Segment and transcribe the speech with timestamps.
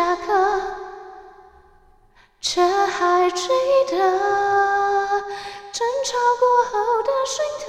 [0.00, 0.32] 下课，
[2.40, 3.48] 却还记
[3.90, 3.98] 得
[5.72, 7.68] 争吵过后的心疼，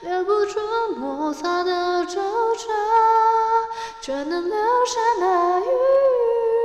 [0.00, 0.58] 留不住
[0.96, 2.14] 摩擦的皱
[2.54, 2.70] 褶，
[4.00, 5.64] 却能留下那余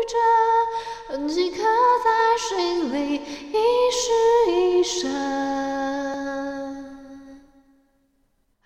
[0.07, 0.17] 震。
[1.09, 1.57] 痕迹刻
[2.05, 3.15] 在心里，
[3.51, 5.64] 一世一生。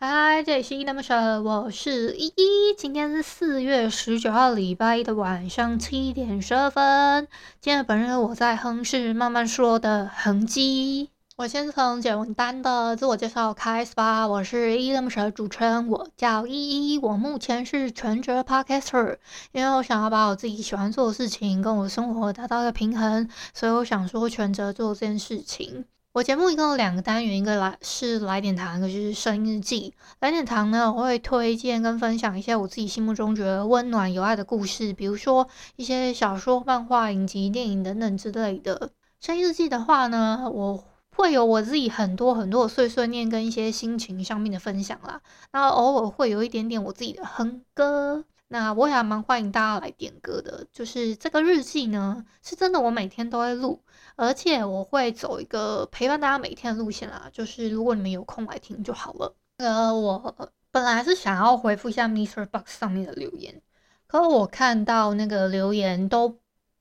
[0.02, 2.74] 嗨，这里是依依恋不舍，我是依依。
[2.78, 7.28] 今天是四月十九号礼拜一的晚上七点十二分。
[7.60, 11.10] 今天本日我在哼是慢慢说的痕迹。
[11.36, 14.26] 我先从简单的自我介绍开始吧。
[14.26, 16.98] 我是依依恋不舍的主持人，我叫依依。
[17.00, 19.18] 我目前是全职 podcaster，
[19.52, 25.84] 因为我想要把我自己喜欢做的事情跟我生活达到一个平衡，所以我想说全职做这件事情。
[26.12, 29.94] 我节目一共有两个单元，一个来是来点糖，一个是生日记。
[30.20, 38.90] 来点糖呢，我会推荐跟分享一些我自己心目中觉得温暖有爱的故事，比如说一些小说、漫画、影集、电影等等之类的。
[39.20, 40.84] 生日记的话呢，我。
[41.12, 45.20] 会有我自己很多很多的碎碎念跟一些心情上面的分享啦，
[45.52, 50.68] 然后偶尔会有一点点我自己的哼歌，那我也还蛮欢迎大家来点歌的。
[50.74, 53.82] 就是这个日记呢，是真的我每天都会录，
[54.18, 57.30] 而且我会走一个陪伴大家每天的路线啦。
[57.32, 59.34] 就是如果你们有空来听就好了。
[59.58, 63.62] 呃，我本来是想要回复一下 MixerBox 上面的留言，
[64.08, 66.38] 可我看到那个留言都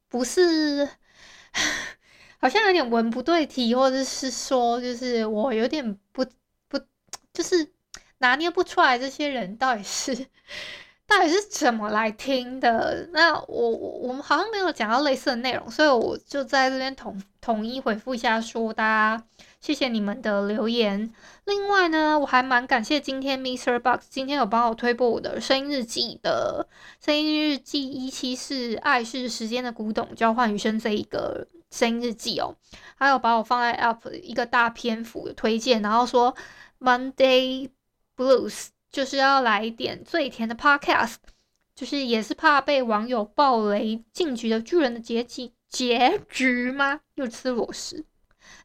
[0.09, 0.89] 不是。
[2.41, 6.25] 好像有点文不对题，或者是说，就是我有点不
[6.69, 6.79] 不，
[7.33, 7.73] 就是
[8.19, 10.15] 拿捏不出来这些人到底是
[11.09, 13.09] 到底是怎么来听的。
[13.13, 19.25] 那我我我们好像没有讲到类似的内容，所以我就在这边统统一回复一下，说大家
[19.61, 21.13] 谢谢你们的留言。
[21.47, 26.69] 另外呢，我还蛮感谢今天 MixerBox 今天有帮我推播我的声音日记的
[27.05, 31.49] 声音日记一期是爱是时间的古董交换余生这一个。
[31.71, 32.57] 声音日记哦，
[32.97, 36.35] 还有把我放在 App 一个大篇幅的推荐，然后说
[36.81, 37.69] Monday
[38.17, 41.17] Blues 就是要来一点最甜的 Podcast，
[41.75, 47.01] 就是也是怕被网友爆雷，进局的巨人的结局结局吗？
[47.15, 48.05] 又吃螺丝，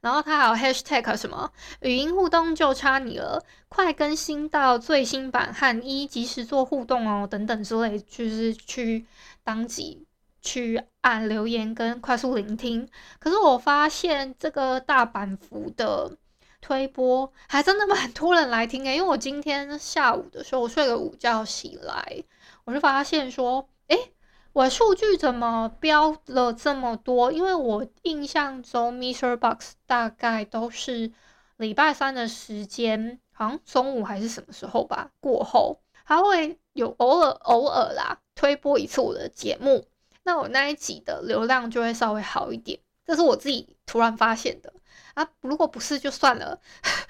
[0.02, 1.52] 然后他还有 Hashtag 什么
[1.82, 9.06] 语音互动就差你了，快更新到最新版和一及时做互动哦，等等之类，就是去
[9.44, 10.06] 当即。
[10.46, 12.86] 去按留言跟快速聆听，
[13.18, 16.18] 可是我发现这个大板幅的
[16.64, 22.24] 推播还真的蛮多人来听诶， 因为我今天下午的时候我睡个午觉醒来，
[22.64, 24.14] 我就发现说，诶，
[24.54, 27.34] 我数据怎么标了这么多？
[27.34, 31.12] 因为我印象中 MixerBox 大概都是
[31.58, 39.86] 礼拜三的时间，好像中午还是什么时候吧，过后还会有偶尔偶尔啦推播一次我的节目。
[40.24, 44.72] 那我那一集的流量就会稍微好一点，这是我自己突然发现的
[45.14, 45.30] 啊。
[45.42, 46.60] 如果不是就算了。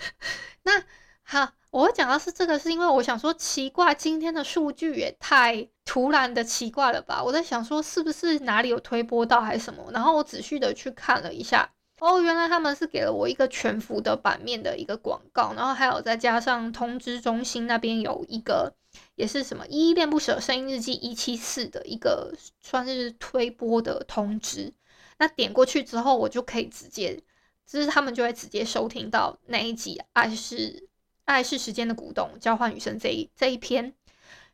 [0.64, 0.84] 那
[1.24, 7.24] 好，我会讲到是这个，是因为我想说奇怪，今天的数据也太突然的奇怪了吧？
[7.24, 9.90] 我在想说是不是哪里有推播到还是什么？
[9.92, 11.70] 然后我仔细的去看了一下，
[12.00, 18.76] 哦，原来他们是给了我一个全幅的版面的一个广告，然后还有再加上通知中心那边有一个。
[19.16, 24.72] 也是什么依恋不舍声音日记一七四的一个算是推播的通知，
[25.18, 27.20] 那点过去之后，我就可以直接，
[27.66, 30.88] 就是他们就会直接收听到那一集《爱是
[31.26, 33.94] 爱是时间的古董交换余生》这一这一篇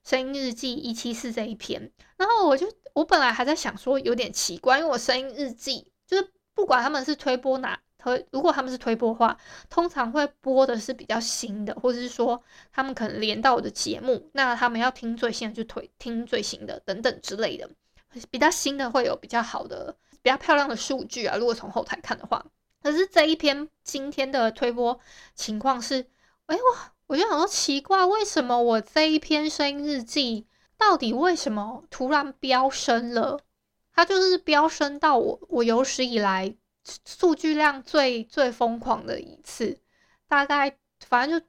[0.03, 7.79] 声音日记一七四这一篇，然后我就我本来还在想说有点奇怪，因为我声音日记就是不管他们是推播哪。
[8.01, 9.37] 推如果他们是推播的话，
[9.69, 12.41] 通常会播的是比较新的，或者是说
[12.71, 17.69] 他们可能连到我的节目，那他们要听最新的就推听最新的等等之类的，
[18.31, 21.35] 比较新的会有比较好的、比较漂亮的数据啊。
[21.35, 22.45] 如果从后台看的话，
[22.81, 24.99] 可是这一篇今天的推播
[25.35, 26.05] 情况是，
[26.45, 26.61] 哎、我
[27.07, 30.47] 我就想说奇怪，为什么我这一篇声音日记
[30.77, 33.39] 到底为什么突然飙升了？
[33.93, 36.55] 它就是飙升到我我有史以来
[37.05, 39.77] 数据量最最疯狂的一次，
[40.27, 41.45] 大概反正就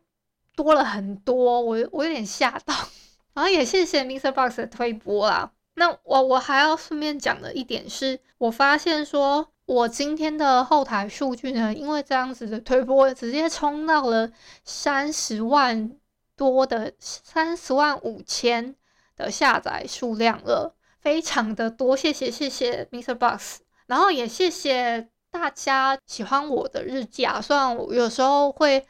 [0.57, 2.75] 多了很多，我我有点吓到。
[3.33, 5.53] 然后也谢谢 MixerBox 的推播啦。
[5.75, 14.29] 那我我还要顺便讲的一点是，我发现说我今天的后台数据呢，因为这样子的推波，直接冲到了
[14.65, 15.97] 三十万
[16.35, 18.75] 多的三十万五千
[19.17, 20.75] 的下载数量了。
[20.99, 23.15] 非常的多，谢谢谢谢，Mr.
[23.15, 27.41] Box，然后也谢谢大家喜欢我的日记啊。
[27.41, 28.85] 虽然我有时候会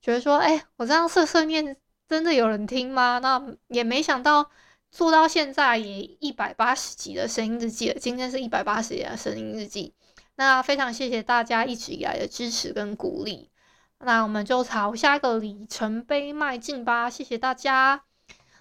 [0.00, 1.76] 觉得说，哎，我这样碎碎念
[2.08, 3.18] 真的有人听吗？
[3.18, 3.38] 那
[3.68, 4.50] 也没想到
[4.90, 7.98] 做到现在也一百八十集的声音日记了。
[8.00, 9.92] 今天是一百八十集的声音日记，
[10.36, 13.50] 那非常谢谢大家一直以来的支持跟鼓励。
[13.98, 18.02] 那我们就朝下一个里程碑迈进吧，谢谢大家。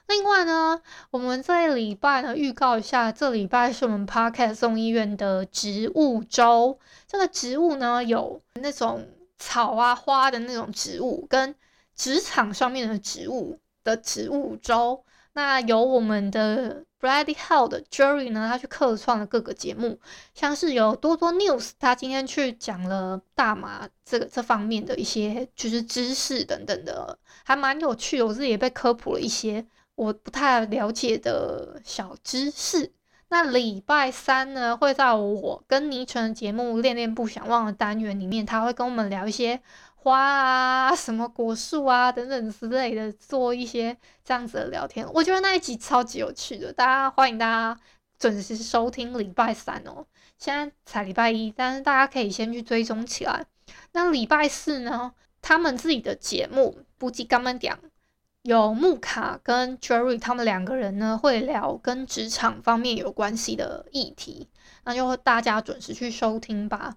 [0.08, 6.78] 另外呢，我们这礼拜呢，预告一下，这礼拜是我们 Podcast 众议院的植物周。
[7.08, 9.08] 这个植物呢，有那种
[9.40, 11.56] 草啊、花的那种植物，跟
[11.96, 15.04] 职场上面的植物的植物周。
[15.34, 20.00] 那有我们的 Bradley Hall 的 Jerry 呢，他去客串了各个节目，
[20.34, 28.28] 像是有多多 News，他今天去讲了大麻这个这方面的一些就是知识等等的，还蛮有趣的。
[28.28, 29.66] 我自己也被科普了一些。
[29.96, 32.92] 我不太了解的小知识。
[33.30, 39.62] 那礼拜三呢，会在我跟倪晨的节目《恋恋不想忘》的单元里面，他会跟我们聊一些
[40.04, 45.08] 花啊、 什么果树啊等等之类的，做一些这样子的聊天。
[45.14, 47.80] 我觉得那一集超级有趣的，大家欢迎大家
[48.18, 50.06] 准时收听礼拜三哦。
[50.40, 53.46] 现在才礼拜一，但是大家可以先去追踪起来。
[53.92, 57.78] 那礼拜四呢，他们自己的节目不计刚刚讲。
[58.44, 64.50] 有木卡跟 Jerry 他们两个人呢，会聊跟职场方面有关系的议题，
[64.84, 66.96] 那就大家准时去收听吧。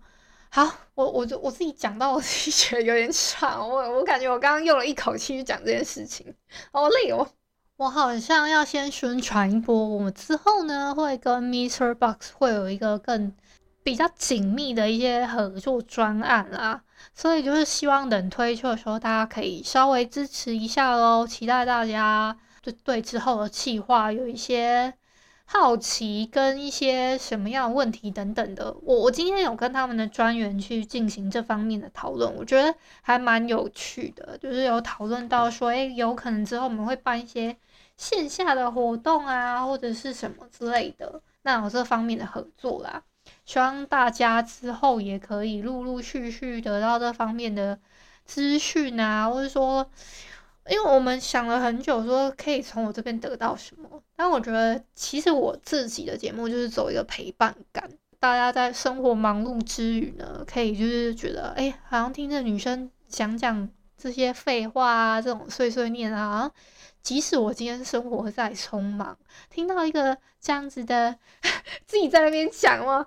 [0.54, 6.32] 好，我我就我自己讲到我自己觉得有点喘，我我感觉我刚刚用了一口气去讲这件事情，
[6.70, 7.26] 好累哦。
[7.74, 13.34] 我好像要先宣传一波，我们之后呢会跟 Mister Box 会有一个更
[13.82, 16.84] 比较紧密的一些合作专案啦。
[17.12, 21.26] 所以就是希望等推出的时候，大家可以稍微支持一下喽。
[21.26, 24.94] 期待大家就对之后的企划有一些
[25.46, 28.74] 好奇，跟一些什么样的问题等等的。
[28.82, 34.36] 我我今天有跟他们的专员去进行这方面的讨论，我觉得还蛮有趣的。
[34.38, 37.56] 就是有讨论到说，诶，有可能之后我们会办一些
[37.96, 43.02] 线下的活动啊，或者是什么之类的，那有这方面的合作啦。
[43.46, 47.78] 希望大家之后也可以陆陆续续得到这方面的
[48.24, 49.88] 资讯啊，或者说，
[50.68, 54.02] 因为我们想了很久，说可以从我这边得到什么。
[54.16, 66.50] 但我觉得，其实我自己的节目就是走一个陪伴感，大家在生活忙碌之余呢，可以就是觉得，哎，好像听着女生讲讲这些废话啊，这种碎碎念啊。
[67.02, 69.18] 即使我今天生活再匆忙，
[69.50, 71.14] 听到一个这样子的，
[71.84, 73.06] 自己在那边讲哦，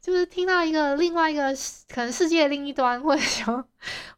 [0.00, 1.54] 就是听到一个另外一个
[1.88, 3.64] 可能世界另一端，或者说，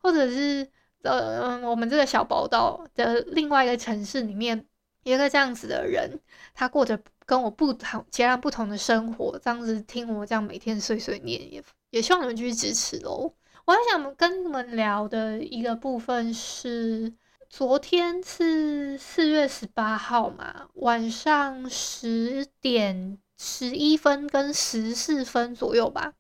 [0.01, 0.67] 或者是
[1.03, 4.67] 呃，我们这个小宝岛的另外一个城市里面，
[5.03, 6.21] 一个这样子的人，
[6.55, 13.35] 他过着跟我不同、截然不同的生活，这样子听我这样每天碎碎念，也也希望你们继续支持喽。
[13.65, 17.15] 我还想跟你们聊的一个部分是。
[17.53, 26.13] 昨天是四月十八号嘛，晚上十点十一分跟十四分左右吧，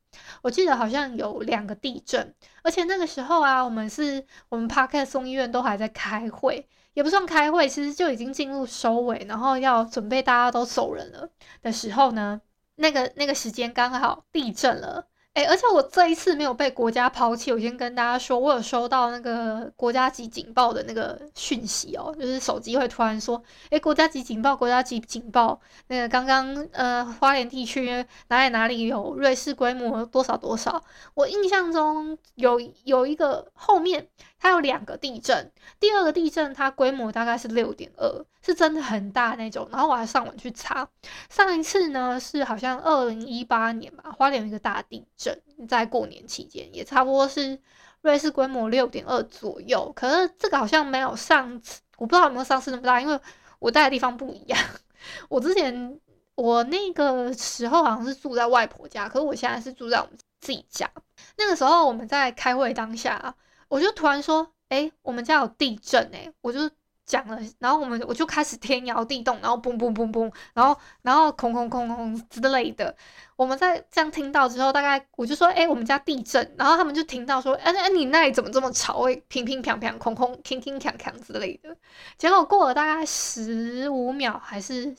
[0.42, 11.28] 我记得好像有两个地震，而且那个时候啊，我们是我们 Podcast 众议院都还在开会，也不算开会，其实就已经进入收尾，然后要准备大家都走人了
[11.62, 12.40] 的时候呢，
[12.76, 15.09] 那个那个时间刚好地震了。
[15.34, 17.52] 哎，而且我这一次没有被国家抛弃。
[17.52, 25.60] 我先跟大家说，我有收到那个国家级警报的那个讯息哦，就是手机会突然说，哎，国家级警报，国家级警报。
[25.86, 30.82] 那个刚刚呃，花莲地区哪里哪里有瑞士规模多少多少？
[31.14, 34.08] 我印象中有有一个后面
[34.40, 39.68] 它有两个地震，第二个地震它规模大概是六点二，是真的很大那种。
[39.70, 40.88] 然后我还上网去查，
[41.28, 45.38] 上一次呢是好像二零一八年吧，花莲一个大地震。
[45.68, 47.60] 在过年期间也差不多是
[48.00, 53.20] 瑞士规模六点二左右，可是这个好像没有上次，我不知道有没有上次那么大，因为
[53.58, 54.58] 我待的地方不一样。
[55.28, 56.00] 我之前
[56.34, 60.90] 我那个时候好像是住在外婆家，可是我现在是住在我们自己家。
[61.36, 63.34] 那个时候我们在开会当下，
[63.70, 66.68] 我就突然说：“哎，我们家有地震！”哎，我就
[67.06, 72.94] 讲了，然后我们我就开始天摇地动，然后嘣嘣嘣嘣，然后然后空空空空之类的。
[73.36, 79.00] 我们在这样听到之后，大概我就说，哎，我们家地震，然后他们就听到说，哎哎，你那里怎么这么吵？
[79.00, 81.76] 会乒乒乓乓、空空、乒乒乓乓之类的。
[82.18, 84.92] 结果过了大概十五秒，还是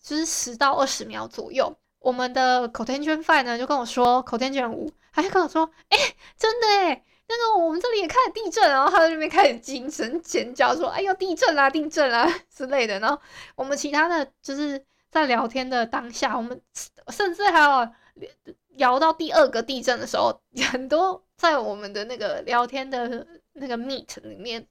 [0.00, 5.98] 就是十到二十秒左右，我们的口天圈 five 呢就跟我说，口天圈五，还跟我说，哎，
[6.38, 7.04] 真的哎。
[7.34, 13.18] 那个我们这里也开始地震，然后他在那边开始惊声尖叫，说：“哎呦，地震啦，地震啦 之类的。”然后
[13.54, 16.60] 我们其他的就是在聊天的当下，我们
[17.08, 17.88] 甚至还有
[18.76, 20.38] 聊到第二个地震的时候，
[20.70, 24.66] 很多在我们的那个聊天的那个 meet 里面，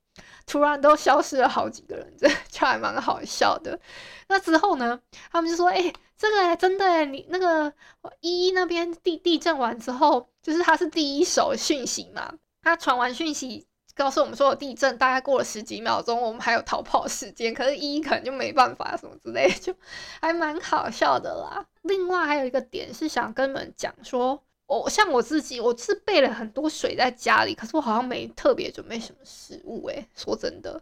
[0.46, 3.80] 突然都消失了好几个人，这就还蛮好笑的。
[4.27, 5.00] 那之后呢，
[5.32, 7.74] 他们就说：“哎，这个真的，你那个
[8.20, 12.32] 一一那边地地震完之后，就是他是第一手讯息嘛。”
[12.63, 13.65] 他传完讯息
[13.96, 17.53] 告诉我们说有地震，大概过了十几秒钟，我们还有逃跑时间。
[17.53, 19.75] 可是一可能就没办法什么之类，就
[20.22, 21.65] 还蛮好笑的啦。
[21.82, 30.82] 另外还有一个点是想跟你们讲说，我像我自己，我是备了很多水在家里，可是我好像没特别准备什么食物诶、欸，说真的，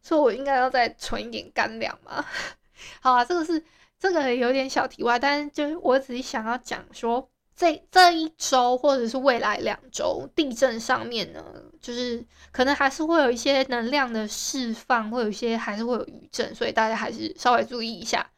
[0.00, 2.24] 所以我应该要再存一点干粮嘛。
[3.02, 3.62] 好啊，这个是
[3.98, 7.28] 这个有点小题外，但是就是我只是想要讲说。
[7.56, 11.42] 这这一周或者是未来两周，地震上面呢，
[11.80, 12.22] 就是
[12.52, 18.30] 可能还是会有一些能量的释放，会有一些还是会有余震，所以大家还是稍微注意一下。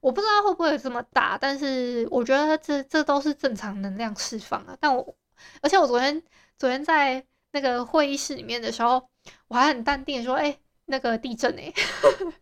[0.00, 4.74] 我不知道会不会有这么大，但是我觉得这这都是正常能量释放啊。
[4.80, 5.14] 但我
[5.60, 6.22] 而且我昨天
[6.58, 9.06] 昨天在那个会议室里面的时候，
[9.48, 11.72] 我还很淡定的说：“哎，那个地震哎。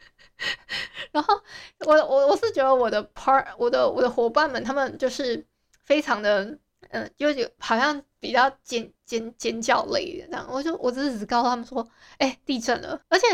[1.10, 1.34] ”然后
[1.80, 5.44] 我我我是觉得我的 part 我的我的伙伴们他们就是。
[5.90, 6.56] 非常的，
[6.90, 11.84] 嗯，就有好像比较尖尖尖叫类的这样，我就我只是只告诉他们说，
[12.18, 13.26] 哎、地震了，而且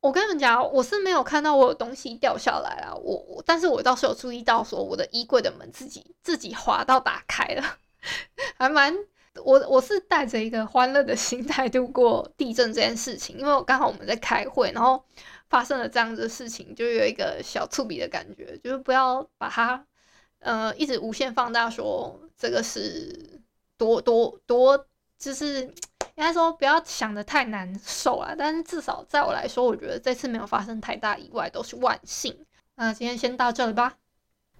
[0.00, 7.62] 我跟你们讲，我是没有看到我有东西掉下来啊，我我，但是我倒是有注意到说我的衣柜的门自己自己滑到打开了，
[8.58, 8.92] 还蛮，
[9.44, 15.00] 我我是带着一个欢乐的心态度过地震这件事情，因为我刚好我们在开会，然后
[15.48, 19.86] 发生了这样子的事情，就有一个小触笔的感觉，就是不要把它。
[20.40, 23.40] 呃，一直无限放大说这个是
[23.78, 24.86] 多多多，
[25.18, 25.72] 就是应
[26.16, 28.34] 该说不要想的太难受啊。
[28.36, 32.46] 但是至少在我来说，我觉得这次没有发生太大意外，都是万幸。
[32.74, 33.96] 那今天先到这里吧。